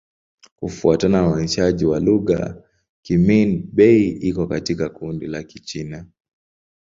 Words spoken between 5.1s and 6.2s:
la Kichina.